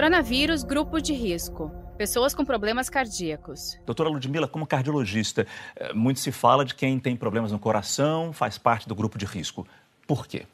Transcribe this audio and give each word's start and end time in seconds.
Coronavírus, 0.00 0.62
grupo 0.62 0.98
de 0.98 1.12
risco. 1.12 1.70
Pessoas 1.98 2.34
com 2.34 2.42
problemas 2.42 2.88
cardíacos. 2.88 3.78
Doutora 3.84 4.08
Ludmila, 4.08 4.48
como 4.48 4.66
cardiologista, 4.66 5.46
eh, 5.76 5.92
muito 5.92 6.20
se 6.20 6.32
fala 6.32 6.64
de 6.64 6.74
quem 6.74 6.98
tem 6.98 7.14
problemas 7.14 7.52
no 7.52 7.58
coração 7.58 8.32
faz 8.32 8.56
parte 8.56 8.88
do 8.88 8.94
grupo 8.94 9.18
de 9.18 9.26
risco. 9.26 9.68
Por 10.06 10.26
quê? 10.26 10.46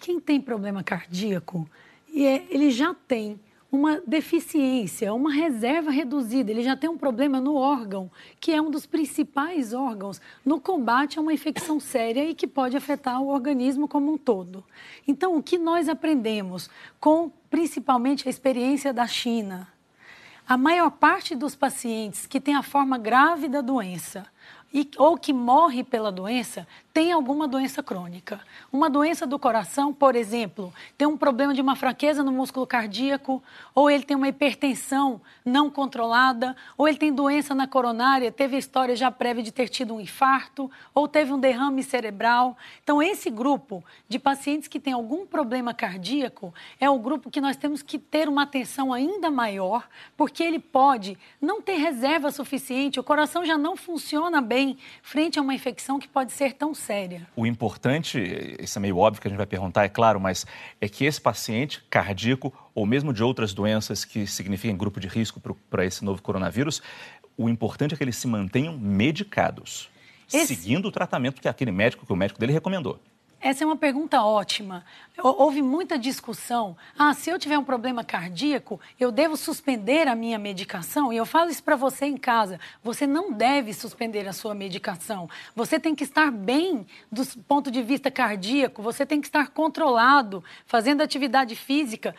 Quem 0.00 0.18
tem 0.18 0.40
problema 0.40 0.82
cardíaco, 0.82 1.70
é, 2.12 2.42
ele 2.52 2.72
já 2.72 2.92
tem 3.06 3.38
uma 3.72 4.02
deficiência, 4.06 5.14
uma 5.14 5.32
reserva 5.32 5.90
reduzida, 5.90 6.50
ele 6.50 6.62
já 6.62 6.76
tem 6.76 6.90
um 6.90 6.98
problema 6.98 7.40
no 7.40 7.54
órgão, 7.54 8.10
que 8.38 8.52
é 8.52 8.60
um 8.60 8.70
dos 8.70 8.84
principais 8.84 9.72
órgãos 9.72 10.20
no 10.44 10.60
combate 10.60 11.18
a 11.18 11.22
uma 11.22 11.32
infecção 11.32 11.80
séria 11.80 12.28
e 12.28 12.34
que 12.34 12.46
pode 12.46 12.76
afetar 12.76 13.22
o 13.22 13.28
organismo 13.28 13.88
como 13.88 14.12
um 14.12 14.18
todo. 14.18 14.62
Então, 15.08 15.38
o 15.38 15.42
que 15.42 15.56
nós 15.56 15.88
aprendemos 15.88 16.68
com 17.00 17.32
principalmente 17.48 18.28
a 18.28 18.30
experiência 18.30 18.92
da 18.92 19.06
China, 19.06 19.71
a 20.48 20.56
maior 20.56 20.90
parte 20.90 21.34
dos 21.34 21.54
pacientes 21.54 22.26
que 22.26 22.40
tem 22.40 22.54
a 22.54 22.62
forma 22.62 22.98
grave 22.98 23.48
da 23.48 23.60
doença 23.60 24.26
e, 24.72 24.88
ou 24.96 25.18
que 25.18 25.32
morre 25.32 25.84
pela 25.84 26.10
doença 26.10 26.66
tem 26.92 27.10
alguma 27.10 27.48
doença 27.48 27.82
crônica. 27.82 28.40
Uma 28.70 28.90
doença 28.90 29.26
do 29.26 29.38
coração, 29.38 29.94
por 29.94 30.14
exemplo, 30.14 30.72
tem 30.96 31.08
um 31.08 31.16
problema 31.16 31.54
de 31.54 31.60
uma 31.60 31.74
fraqueza 31.74 32.22
no 32.22 32.30
músculo 32.30 32.66
cardíaco, 32.66 33.42
ou 33.74 33.90
ele 33.90 34.04
tem 34.04 34.14
uma 34.16 34.28
hipertensão 34.28 35.20
não 35.42 35.70
controlada, 35.70 36.54
ou 36.76 36.86
ele 36.86 36.98
tem 36.98 37.12
doença 37.12 37.54
na 37.54 37.66
coronária, 37.66 38.30
teve 38.30 38.56
a 38.56 38.58
história 38.58 38.94
já 38.94 39.10
prévia 39.10 39.42
de 39.42 39.50
ter 39.50 39.68
tido 39.68 39.94
um 39.94 40.00
infarto, 40.00 40.70
ou 40.94 41.08
teve 41.08 41.32
um 41.32 41.40
derrame 41.40 41.82
cerebral. 41.82 42.56
Então, 42.82 43.02
esse 43.02 43.30
grupo 43.30 43.82
de 44.06 44.18
pacientes 44.18 44.68
que 44.68 44.78
tem 44.78 44.92
algum 44.92 45.26
problema 45.26 45.72
cardíaco 45.72 46.52
é 46.78 46.90
o 46.90 46.98
grupo 46.98 47.30
que 47.30 47.40
nós 47.40 47.56
temos 47.56 47.82
que 47.82 47.98
ter 47.98 48.28
uma 48.28 48.42
atenção 48.42 48.92
ainda 48.92 49.30
maior, 49.30 49.88
porque 50.32 50.42
ele 50.42 50.58
pode 50.58 51.18
não 51.38 51.60
ter 51.60 51.76
reserva 51.76 52.32
suficiente, 52.32 52.98
o 52.98 53.04
coração 53.04 53.44
já 53.44 53.58
não 53.58 53.76
funciona 53.76 54.40
bem 54.40 54.78
frente 55.02 55.38
a 55.38 55.42
uma 55.42 55.54
infecção 55.54 55.98
que 55.98 56.08
pode 56.08 56.32
ser 56.32 56.54
tão 56.54 56.74
séria. 56.74 57.28
O 57.36 57.46
importante, 57.46 58.56
isso 58.58 58.78
é 58.78 58.80
meio 58.80 58.96
óbvio 58.96 59.20
que 59.20 59.28
a 59.28 59.30
gente 59.30 59.36
vai 59.36 59.46
perguntar, 59.46 59.84
é 59.84 59.90
claro, 59.90 60.18
mas 60.18 60.46
é 60.80 60.88
que 60.88 61.04
esse 61.04 61.20
paciente 61.20 61.84
cardíaco 61.90 62.50
ou 62.74 62.86
mesmo 62.86 63.12
de 63.12 63.22
outras 63.22 63.52
doenças 63.52 64.06
que 64.06 64.26
significam 64.26 64.74
grupo 64.74 64.98
de 64.98 65.06
risco 65.06 65.38
para 65.68 65.84
esse 65.84 66.02
novo 66.02 66.22
coronavírus, 66.22 66.80
o 67.36 67.46
importante 67.46 67.92
é 67.92 67.96
que 67.98 68.02
eles 68.02 68.16
se 68.16 68.26
mantenham 68.26 68.78
medicados, 68.78 69.90
esse... 70.32 70.46
seguindo 70.54 70.88
o 70.88 70.90
tratamento 70.90 71.42
que 71.42 71.48
aquele 71.48 71.70
médico, 71.70 72.06
que 72.06 72.12
o 72.12 72.16
médico 72.16 72.40
dele 72.40 72.54
recomendou. 72.54 72.98
Essa 73.42 73.64
é 73.64 73.66
uma 73.66 73.76
pergunta 73.76 74.22
ótima. 74.22 74.84
Houve 75.18 75.62
muita 75.62 75.98
discussão. 75.98 76.76
Ah, 76.96 77.12
se 77.12 77.28
eu 77.28 77.40
tiver 77.40 77.58
um 77.58 77.64
problema 77.64 78.04
cardíaco, 78.04 78.80
eu 79.00 79.10
devo 79.10 79.36
suspender 79.36 80.06
a 80.06 80.14
minha 80.14 80.38
medicação? 80.38 81.12
E 81.12 81.16
eu 81.16 81.26
falo 81.26 81.50
isso 81.50 81.62
para 81.62 81.74
você 81.74 82.06
em 82.06 82.16
casa. 82.16 82.60
Você 82.84 83.04
não 83.04 83.32
deve 83.32 83.74
suspender 83.74 84.28
a 84.28 84.32
sua 84.32 84.54
medicação. 84.54 85.28
Você 85.56 85.80
tem 85.80 85.92
que 85.92 86.04
estar 86.04 86.30
bem 86.30 86.86
do 87.10 87.26
ponto 87.42 87.68
de 87.68 87.82
vista 87.82 88.12
cardíaco, 88.12 88.80
você 88.80 89.04
tem 89.04 89.20
que 89.20 89.26
estar 89.26 89.48
controlado, 89.48 90.44
fazendo 90.64 91.00
atividade 91.00 91.56
física 91.56 92.14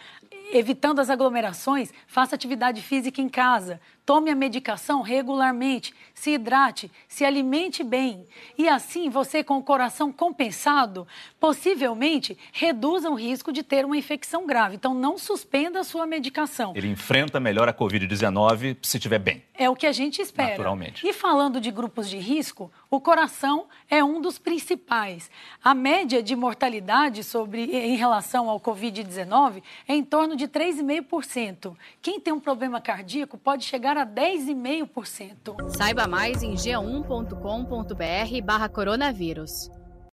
evitando 0.52 1.00
as 1.00 1.10
aglomerações, 1.10 1.92
faça 2.06 2.36
atividade 2.36 2.82
física 2.82 3.22
em 3.22 3.30
casa, 3.30 3.80
tome 4.06 4.30
a 4.30 4.36
medicação 4.36 5.02
regularmente, 5.02 5.94
se 6.14 6.32
hidrate, 6.32 6.92
se 7.08 7.24
alimente 7.26 7.84
bem. 7.84 8.26
E 8.58 8.68
assim, 8.68 9.10
você 9.10 9.44
com 9.44 9.58
o 9.58 9.64
coração 9.64 10.12
compensado, 10.12 11.08
possivelmente 11.40 12.38
reduza 12.52 13.10
o 13.10 13.16
risco 13.16 13.52
de 13.52 13.64
ter 13.64 13.86
uma 13.86 13.98
infecção 13.98 14.46
grave. 14.46 14.76
Então, 14.76 14.94
não 14.94 15.18
suspenda 15.18 15.80
a 15.80 15.84
sua 15.84 16.06
medicação. 16.06 16.74
Ele 16.76 16.88
enfrenta 16.88 17.40
melhor 17.40 17.68
a 17.68 17.74
Covid-19 17.74 18.78
se 18.82 18.98
estiver 18.98 19.20
bem. 19.20 19.44
É 19.56 19.70
o 19.70 19.76
que 19.76 19.86
a 19.86 19.92
gente 19.92 20.22
espera. 20.22 20.52
Naturalmente. 20.52 21.08
E 21.08 21.14
falando 21.14 21.62
de 21.62 21.72
grupos 21.72 22.10
de 22.10 22.18
risco, 22.18 22.72
o 22.90 23.00
coração 23.00 23.68
é 23.90 24.04
um 24.04 24.22
dos 24.22 24.38
principais. 24.38 25.30
A 25.64 25.74
média 25.74 26.22
de 26.24 26.36
mortalidade 26.36 27.24
sobre, 27.24 27.64
em 27.64 27.96
relação 27.96 28.50
ao 28.50 28.60
Covid-19 28.60 29.62
é 29.88 29.96
em 29.96 30.04
torno 30.04 30.36
de 30.36 30.48
3,5%. 30.48 31.76
Quem 32.02 32.20
tem 32.20 32.34
um 32.34 32.40
problema 32.40 32.82
cardíaco 32.82 33.38
pode 33.38 33.64
chegar 33.64 33.93
chegar 33.94 33.98
a 33.98 34.06
10,5%. 34.06 35.70
Saiba 35.78 36.08
mais 36.08 36.42
em 36.42 36.56
g1.com.br 36.56 38.42
barra 38.44 38.68
coronavírus. 38.68 39.70